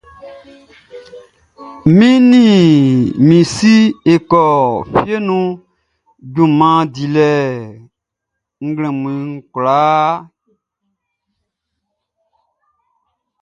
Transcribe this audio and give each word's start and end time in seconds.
N 1.97 1.99
ni 2.29 2.45
mi 3.27 3.37
si 3.55 3.75
e 4.13 4.15
kɔ 4.31 4.43
fie 4.91 5.15
nun 5.27 5.47
junman 6.33 6.79
dilɛ 6.95 7.31
nglɛmun 8.67 9.19
kwlaa. 9.51 10.09